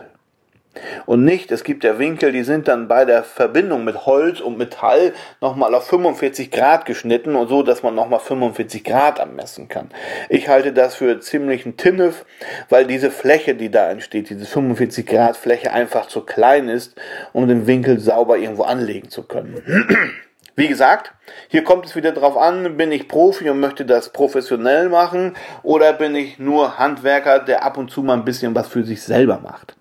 [1.06, 4.58] Und nicht, es gibt ja Winkel, die sind dann bei der Verbindung mit Holz und
[4.58, 9.90] Metall nochmal auf 45 Grad geschnitten und so, dass man nochmal 45 Grad ermessen kann.
[10.28, 12.24] Ich halte das für ziemlich ein Tinnef,
[12.68, 16.94] weil diese Fläche, die da entsteht, diese 45 Grad Fläche einfach zu klein ist,
[17.32, 19.62] um den Winkel sauber irgendwo anlegen zu können.
[20.56, 21.12] Wie gesagt,
[21.48, 25.34] hier kommt es wieder drauf an, bin ich Profi und möchte das professionell machen
[25.64, 29.02] oder bin ich nur Handwerker, der ab und zu mal ein bisschen was für sich
[29.02, 29.74] selber macht.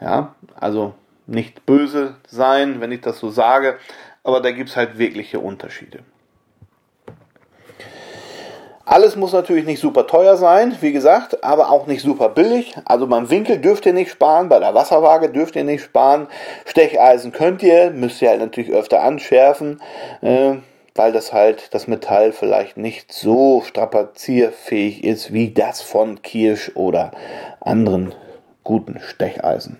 [0.00, 0.94] Ja, also
[1.26, 3.76] nicht böse sein, wenn ich das so sage,
[4.22, 6.00] aber da gibt es halt wirkliche Unterschiede.
[8.90, 12.74] Alles muss natürlich nicht super teuer sein, wie gesagt, aber auch nicht super billig.
[12.86, 16.26] Also beim Winkel dürft ihr nicht sparen, bei der Wasserwaage dürft ihr nicht sparen.
[16.64, 19.82] Stecheisen könnt ihr, müsst ihr halt natürlich öfter anschärfen,
[20.22, 20.54] äh,
[20.94, 27.10] weil das halt das Metall vielleicht nicht so strapazierfähig ist wie das von Kirsch oder
[27.60, 28.14] anderen
[28.64, 29.76] guten Stecheisen.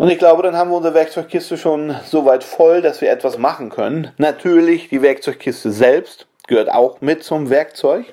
[0.00, 3.36] Und ich glaube, dann haben wir unsere Werkzeugkiste schon so weit voll, dass wir etwas
[3.36, 4.10] machen können.
[4.16, 8.06] Natürlich, die Werkzeugkiste selbst gehört auch mit zum Werkzeug.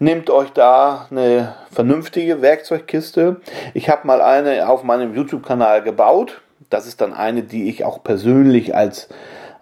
[0.00, 3.36] Nehmt euch da eine vernünftige Werkzeugkiste.
[3.74, 6.40] Ich habe mal eine auf meinem YouTube-Kanal gebaut.
[6.68, 9.08] Das ist dann eine, die ich auch persönlich als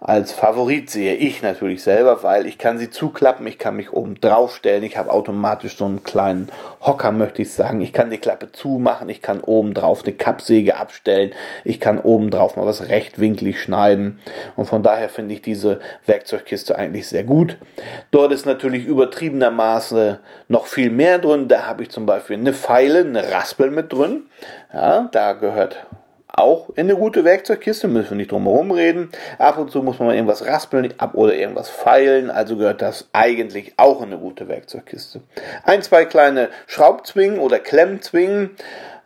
[0.05, 4.19] als Favorit sehe ich natürlich selber, weil ich kann sie zuklappen, ich kann mich oben
[4.19, 6.49] drauf stellen, ich habe automatisch so einen kleinen
[6.81, 7.79] Hocker, möchte ich sagen.
[7.79, 11.31] Ich kann die Klappe zumachen, ich kann oben drauf eine Kappsäge abstellen,
[11.63, 14.19] ich kann oben drauf mal was rechtwinklig schneiden
[14.57, 17.57] und von daher finde ich diese Werkzeugkiste eigentlich sehr gut.
[18.11, 20.17] Dort ist natürlich übertriebenermaßen
[20.49, 21.47] noch viel mehr drin.
[21.47, 24.23] Da habe ich zum Beispiel eine Pfeile, eine Raspel mit drin.
[24.73, 25.85] Ja, da gehört
[26.33, 29.09] auch in eine gute Werkzeugkiste, müssen wir nicht drum herum reden.
[29.37, 33.07] Ab und zu muss man mal irgendwas raspeln ab oder irgendwas feilen, also gehört das
[33.13, 35.21] eigentlich auch in eine gute Werkzeugkiste.
[35.63, 38.51] Ein, zwei kleine Schraubzwingen oder Klemmzwingen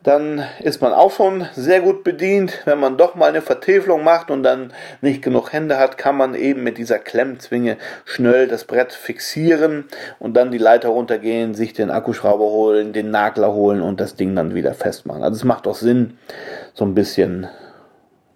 [0.07, 2.61] dann ist man auch schon sehr gut bedient.
[2.63, 6.33] Wenn man doch mal eine Vertäfelung macht und dann nicht genug Hände hat, kann man
[6.33, 9.83] eben mit dieser Klemmzwinge schnell das Brett fixieren
[10.17, 14.33] und dann die Leiter runtergehen, sich den Akkuschrauber holen, den Nagler holen und das Ding
[14.33, 15.23] dann wieder festmachen.
[15.23, 16.17] Also es macht auch Sinn,
[16.77, 17.47] so ein bisschen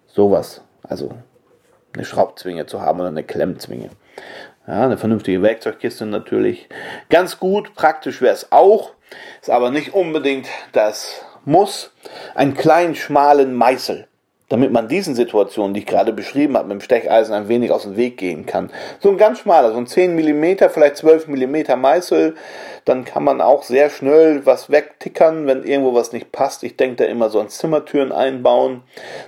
[0.08, 1.14] sowas, also
[1.94, 3.90] eine Schraubzwinge zu haben oder eine Klemmzwinge.
[4.66, 6.68] Ja, eine vernünftige Werkzeugkiste natürlich.
[7.08, 8.94] Ganz gut, praktisch wäre es auch,
[9.40, 11.92] ist aber nicht unbedingt das muss
[12.34, 14.08] einen kleinen, schmalen Meißel,
[14.52, 17.84] damit man diesen Situationen, die ich gerade beschrieben habe, mit dem Stecheisen ein wenig aus
[17.84, 18.68] dem Weg gehen kann.
[19.00, 22.34] So ein ganz schmaler, so ein 10 mm, vielleicht 12 mm Meißel,
[22.84, 26.64] dann kann man auch sehr schnell was wegtickern, wenn irgendwo was nicht passt.
[26.64, 28.82] Ich denke da immer so an Zimmertüren einbauen.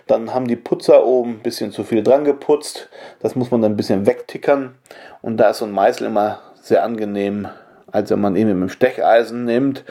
[0.06, 2.90] Dann haben die Putzer oben ein bisschen zu viel dran geputzt.
[3.20, 4.74] Das muss man dann ein bisschen wegtickern.
[5.22, 7.48] Und da ist so ein Meißel immer sehr angenehm,
[7.90, 9.84] als wenn man ihn mit dem Stecheisen nimmt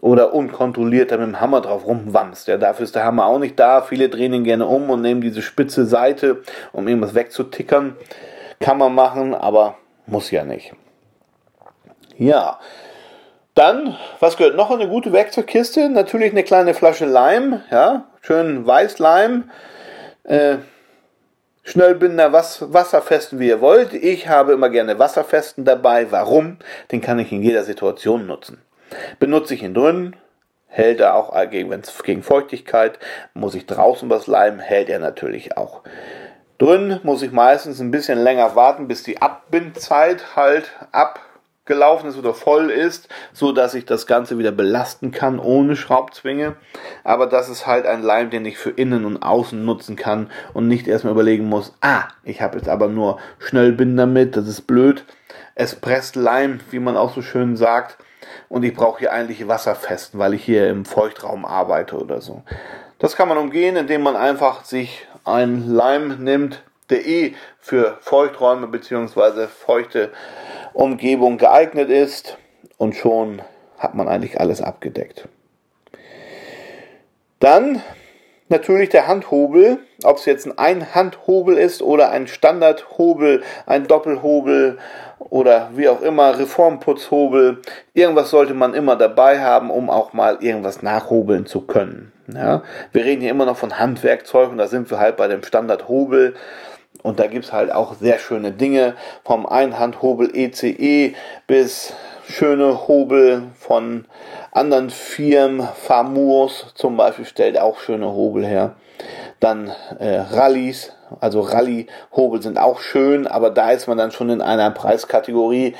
[0.00, 2.48] oder unkontrolliert mit dem Hammer drauf rumwamst.
[2.48, 3.82] Ja, dafür ist der Hammer auch nicht da.
[3.82, 7.96] Viele drehen ihn gerne um und nehmen diese spitze Seite, um irgendwas wegzutickern.
[8.60, 9.76] Kann man machen, aber
[10.06, 10.72] muss ja nicht.
[12.16, 12.58] Ja.
[13.54, 15.88] Dann, was gehört noch in eine gute Werkzeugkiste?
[15.88, 19.50] Natürlich eine kleine Flasche Leim, ja, schön Weißleim.
[20.22, 20.58] Äh,
[21.62, 23.92] Schnellbinder, was, wasserfesten, wie ihr wollt.
[23.92, 26.10] Ich habe immer gerne Wasserfesten dabei.
[26.10, 26.56] Warum?
[26.90, 28.62] Den kann ich in jeder Situation nutzen.
[29.18, 30.16] Benutze ich ihn drin,
[30.70, 32.98] hält er auch gegen, gegen Feuchtigkeit.
[33.34, 35.82] Muss ich draußen was leimen, hält er natürlich auch.
[36.58, 42.34] Drin muss ich meistens ein bisschen länger warten, bis die Abbindzeit halt abgelaufen ist oder
[42.34, 46.56] voll ist, so dass ich das Ganze wieder belasten kann ohne Schraubzwinge.
[47.02, 50.68] Aber das ist halt ein Leim, den ich für innen und außen nutzen kann und
[50.68, 55.06] nicht erstmal überlegen muss, ah, ich habe jetzt aber nur Schnellbinder mit, das ist blöd.
[55.54, 57.96] Es presst Leim, wie man auch so schön sagt
[58.48, 62.42] und ich brauche hier eigentlich wasserfesten, weil ich hier im Feuchtraum arbeite oder so.
[62.98, 68.66] Das kann man umgehen, indem man einfach sich einen Leim nimmt, der eh für Feuchträume
[68.66, 69.46] bzw.
[69.46, 70.10] feuchte
[70.72, 72.36] Umgebung geeignet ist
[72.76, 73.42] und schon
[73.78, 75.28] hat man eigentlich alles abgedeckt.
[77.38, 77.82] Dann
[78.50, 84.78] Natürlich der Handhobel, ob es jetzt ein Einhandhobel ist oder ein Standardhobel, ein Doppelhobel
[85.20, 87.62] oder wie auch immer, Reformputzhobel.
[87.94, 92.10] Irgendwas sollte man immer dabei haben, um auch mal irgendwas nachhobeln zu können.
[92.26, 95.44] Ja, wir reden hier immer noch von Handwerkzeug und da sind wir halt bei dem
[95.44, 96.34] Standardhobel.
[97.04, 101.14] Und da gibt's halt auch sehr schöne Dinge, vom Einhandhobel ECE
[101.46, 101.94] bis
[102.30, 104.06] schöne Hobel von
[104.52, 105.66] anderen Firmen.
[105.74, 108.76] Famurs zum Beispiel stellt auch schöne Hobel her.
[109.40, 114.42] Dann äh, Rallyes, also Rallye-Hobel sind auch schön, aber da ist man dann schon in
[114.42, 115.74] einer Preiskategorie,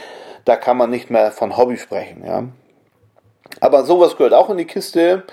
[0.44, 2.24] da kann man nicht mehr von Hobby sprechen.
[2.26, 2.44] Ja.
[3.58, 5.24] Aber sowas gehört auch in die Kiste.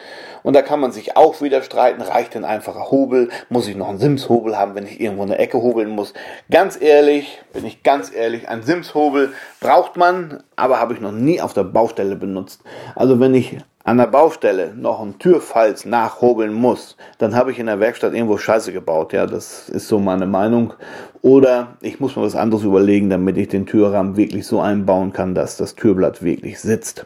[0.44, 3.30] Und da kann man sich auch wieder streiten, reicht ein einfacher Hobel?
[3.50, 6.14] Muss ich noch einen Sims-Hobel haben, wenn ich irgendwo eine Ecke hobeln muss?
[6.50, 11.42] Ganz ehrlich, bin ich ganz ehrlich, ein Sims-Hobel braucht man, aber habe ich noch nie
[11.42, 12.62] auf der Baustelle benutzt.
[12.96, 17.68] Also wenn ich an der Baustelle noch einen Türfalz nachhobeln muss, dann habe ich in
[17.68, 19.14] der Werkstatt irgendwo Scheiße gebaut.
[19.14, 20.74] Ja, das ist so meine Meinung.
[21.22, 25.36] Oder ich muss mir was anderes überlegen, damit ich den Türrahmen wirklich so einbauen kann,
[25.36, 27.06] dass das Türblatt wirklich sitzt.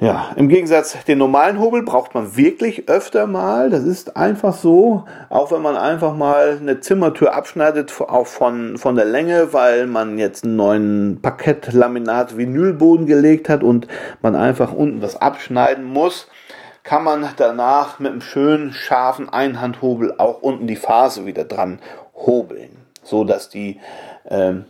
[0.00, 3.70] Ja, im Gegensatz den normalen Hobel braucht man wirklich öfter mal.
[3.70, 8.96] Das ist einfach so, auch wenn man einfach mal eine Zimmertür abschneidet, auch von, von
[8.96, 13.86] der Länge, weil man jetzt einen neuen Parkettlaminat Vinylboden gelegt hat und
[14.20, 16.26] man einfach unten was abschneiden muss,
[16.82, 21.78] kann man danach mit einem schönen scharfen Einhandhobel auch unten die Phase wieder dran
[22.16, 23.80] hobeln, so dass die,
[24.28, 24.64] ähm,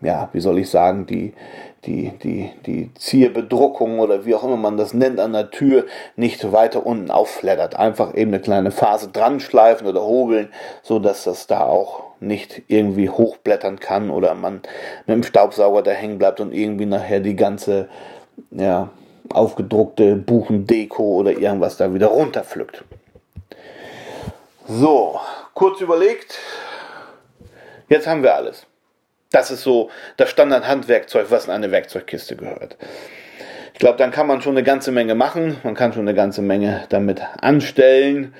[0.00, 1.34] ja, wie soll ich sagen, die,
[1.84, 6.52] die, die, die Zierbedruckung oder wie auch immer man das nennt an der Tür nicht
[6.52, 7.76] weiter unten aufflattert.
[7.76, 10.48] Einfach eben eine kleine Phase dran schleifen oder hobeln,
[10.82, 14.60] so dass das da auch nicht irgendwie hochblättern kann oder man
[15.06, 17.88] mit dem Staubsauger da hängen bleibt und irgendwie nachher die ganze,
[18.52, 18.90] ja,
[19.32, 22.84] aufgedruckte Buchendeko oder irgendwas da wieder runterpflückt.
[24.68, 25.18] So,
[25.54, 26.38] kurz überlegt.
[27.88, 28.66] Jetzt haben wir alles.
[29.32, 32.76] Das ist so das Standard-Handwerkzeug, was in eine Werkzeugkiste gehört.
[33.72, 35.56] Ich glaube, dann kann man schon eine ganze Menge machen.
[35.62, 38.34] Man kann schon eine ganze Menge damit anstellen.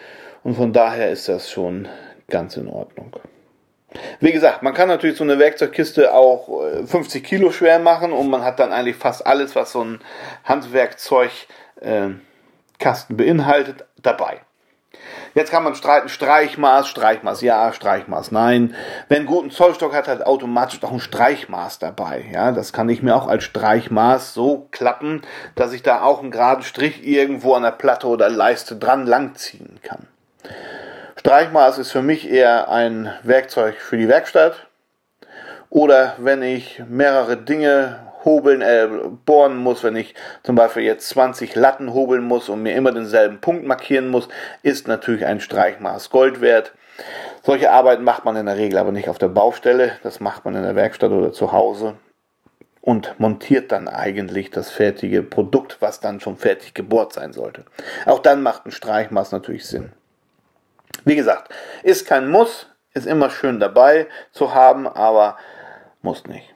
[0.44, 1.88] Und von daher ist das schon
[2.28, 3.16] ganz in Ordnung.
[4.20, 6.48] Wie gesagt, man kann natürlich so eine Werkzeugkiste auch
[6.86, 10.00] 50 äh, Kilo schwer machen und man hat dann eigentlich fast alles, was so ein
[10.44, 12.22] Handwerkzeugkasten
[13.16, 14.40] beinhaltet, dabei.
[15.34, 18.74] Jetzt kann man streiten, Streichmaß, Streichmaß ja, Streichmaß nein.
[19.08, 22.24] Wer einen guten Zollstock hat, hat automatisch auch ein Streichmaß dabei.
[22.32, 25.22] Ja, das kann ich mir auch als Streichmaß so klappen,
[25.54, 29.80] dass ich da auch einen geraden Strich irgendwo an der Platte oder Leiste dran langziehen
[29.82, 30.06] kann.
[31.16, 34.66] Streichmaß ist für mich eher ein Werkzeug für die Werkstatt.
[35.70, 38.88] Oder wenn ich mehrere Dinge hobeln, äh,
[39.24, 43.40] bohren muss, wenn ich zum Beispiel jetzt 20 Latten hobeln muss und mir immer denselben
[43.40, 44.28] Punkt markieren muss,
[44.62, 46.72] ist natürlich ein Streichmaß Gold wert.
[47.42, 50.54] Solche Arbeiten macht man in der Regel aber nicht auf der Baustelle, das macht man
[50.54, 51.94] in der Werkstatt oder zu Hause
[52.80, 57.64] und montiert dann eigentlich das fertige Produkt, was dann schon fertig gebohrt sein sollte.
[58.06, 59.92] Auch dann macht ein Streichmaß natürlich Sinn.
[61.04, 65.38] Wie gesagt, ist kein Muss, ist immer schön dabei zu haben, aber
[66.02, 66.54] muss nicht.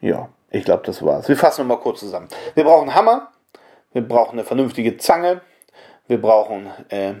[0.00, 0.28] Ja.
[0.50, 1.28] Ich glaube, das war's.
[1.28, 2.28] Wir fassen mal kurz zusammen.
[2.54, 3.32] Wir brauchen Hammer,
[3.92, 5.40] wir brauchen eine vernünftige Zange,
[6.06, 7.14] wir brauchen äh,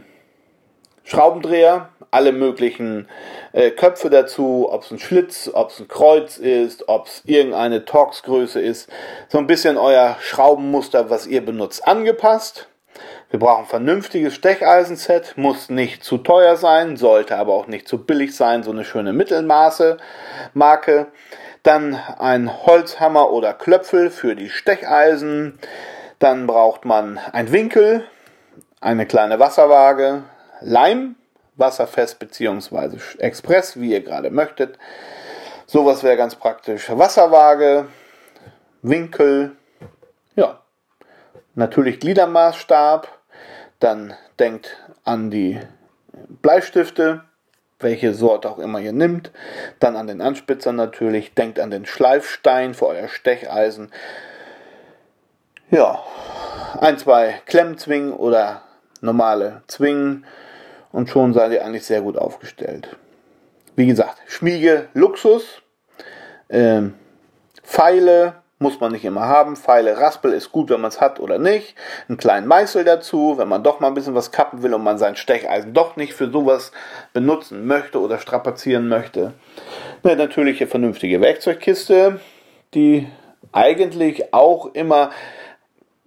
[1.02, 3.08] Schraubendreher, alle möglichen
[3.52, 7.84] äh, Köpfe dazu, ob es ein Schlitz, ob es ein Kreuz ist, ob es irgendeine
[7.84, 8.90] Torxgröße ist.
[9.28, 12.68] So ein bisschen euer Schraubenmuster, was ihr benutzt, angepasst.
[13.30, 18.04] Wir brauchen ein vernünftiges Stecheisenset, muss nicht zu teuer sein, sollte aber auch nicht zu
[18.04, 19.98] billig sein, so eine schöne Mittelmaße
[20.54, 21.08] Marke.
[21.66, 25.58] Dann ein Holzhammer oder Klöpfel für die Stecheisen.
[26.20, 28.04] Dann braucht man ein Winkel,
[28.80, 30.22] eine kleine Wasserwaage,
[30.60, 31.16] Leim,
[31.56, 32.98] wasserfest bzw.
[33.18, 34.78] Express, wie ihr gerade möchtet.
[35.66, 36.88] Sowas wäre ganz praktisch.
[36.88, 37.88] Wasserwaage,
[38.82, 39.56] Winkel,
[40.36, 40.60] ja,
[41.56, 43.08] natürlich Gliedermaßstab.
[43.80, 45.58] Dann denkt an die
[46.28, 47.24] Bleistifte,
[47.78, 49.30] welche Sorte auch immer ihr nimmt.
[49.80, 51.34] Dann an den Anspitzer natürlich.
[51.34, 53.90] Denkt an den Schleifstein für euer Stecheisen.
[55.70, 56.02] Ja,
[56.80, 58.62] ein, zwei Klemmzwingen oder
[59.00, 60.24] normale Zwingen
[60.92, 62.96] und schon seid ihr eigentlich sehr gut aufgestellt.
[63.74, 65.60] Wie gesagt, Schmiege, Luxus,
[66.48, 66.94] ähm,
[67.62, 69.56] Pfeile, muss man nicht immer haben.
[69.56, 71.74] Pfeile, Raspel ist gut, wenn man es hat oder nicht.
[72.08, 74.98] Einen kleinen Meißel dazu, wenn man doch mal ein bisschen was kappen will und man
[74.98, 76.72] sein Stecheisen doch nicht für sowas
[77.12, 79.34] benutzen möchte oder strapazieren möchte.
[80.02, 82.20] Eine natürliche, vernünftige Werkzeugkiste,
[82.74, 83.08] die
[83.52, 85.10] eigentlich auch immer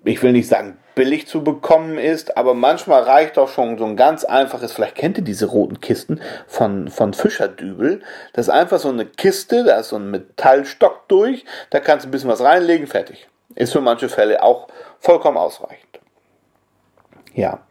[0.03, 3.95] ich will nicht sagen billig zu bekommen ist, aber manchmal reicht auch schon so ein
[3.95, 8.01] ganz einfaches, vielleicht kennt ihr diese roten Kisten von, von Fischerdübel.
[8.33, 12.09] Das ist einfach so eine Kiste, da ist so ein Metallstock durch, da kannst du
[12.09, 13.29] ein bisschen was reinlegen, fertig.
[13.55, 14.67] Ist für manche Fälle auch
[14.99, 16.01] vollkommen ausreichend.
[17.33, 17.61] Ja,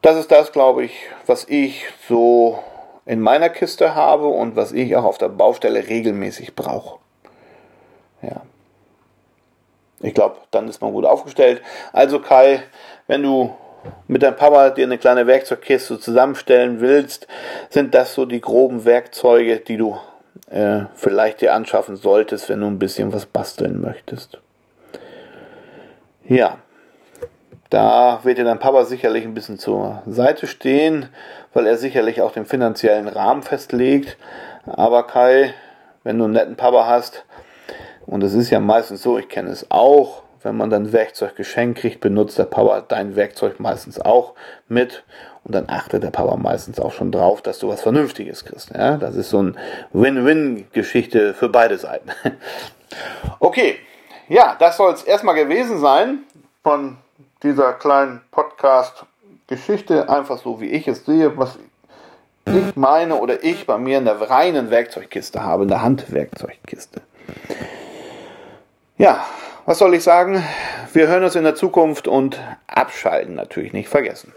[0.00, 0.94] das ist das, glaube ich,
[1.26, 2.58] was ich so
[3.04, 6.98] in meiner Kiste habe und was ich auch auf der Baustelle regelmäßig brauche.
[8.22, 8.40] Ja.
[10.00, 11.62] Ich glaube, dann ist man gut aufgestellt.
[11.92, 12.62] Also Kai,
[13.06, 13.54] wenn du
[14.08, 17.26] mit deinem Papa dir eine kleine Werkzeugkiste zusammenstellen willst,
[17.70, 19.98] sind das so die groben Werkzeuge, die du
[20.50, 24.38] äh, vielleicht dir anschaffen solltest, wenn du ein bisschen was basteln möchtest.
[26.28, 26.58] Ja,
[27.70, 31.08] da wird dir dein Papa sicherlich ein bisschen zur Seite stehen,
[31.52, 34.16] weil er sicherlich auch den finanziellen Rahmen festlegt.
[34.66, 35.54] Aber Kai,
[36.04, 37.24] wenn du einen netten Papa hast,
[38.06, 41.80] und es ist ja meistens so, ich kenne es auch, wenn man dann Werkzeug geschenkt
[41.80, 44.34] kriegt, benutzt der Papa dein Werkzeug meistens auch
[44.68, 45.02] mit.
[45.42, 48.70] Und dann achtet der Papa meistens auch schon drauf, dass du was Vernünftiges kriegst.
[48.72, 48.96] Ja?
[48.96, 49.54] Das ist so eine
[49.92, 52.10] Win-Win-Geschichte für beide Seiten.
[53.40, 53.76] okay,
[54.28, 56.20] ja, das soll es erstmal gewesen sein
[56.62, 56.96] von
[57.42, 60.08] dieser kleinen Podcast-Geschichte.
[60.08, 61.58] Einfach so, wie ich es sehe, was
[62.46, 67.02] ich meine oder ich bei mir in der reinen Werkzeugkiste habe, in der Handwerkzeugkiste.
[68.98, 69.26] Ja,
[69.66, 70.42] was soll ich sagen?
[70.94, 74.32] Wir hören uns in der Zukunft und abschalten natürlich nicht vergessen.